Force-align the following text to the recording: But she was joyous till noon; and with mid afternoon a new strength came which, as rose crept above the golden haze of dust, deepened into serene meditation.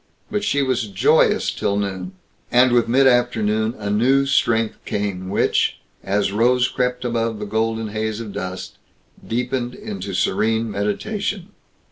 But 0.31 0.43
she 0.43 0.63
was 0.63 0.87
joyous 0.87 1.51
till 1.51 1.77
noon; 1.77 2.13
and 2.51 2.71
with 2.71 2.87
mid 2.87 3.05
afternoon 3.05 3.75
a 3.77 3.91
new 3.91 4.25
strength 4.25 4.83
came 4.83 5.29
which, 5.29 5.77
as 6.03 6.31
rose 6.31 6.67
crept 6.67 7.05
above 7.05 7.37
the 7.37 7.45
golden 7.45 7.89
haze 7.89 8.19
of 8.19 8.33
dust, 8.33 8.77
deepened 9.23 9.75
into 9.75 10.15
serene 10.15 10.71
meditation. 10.71 11.49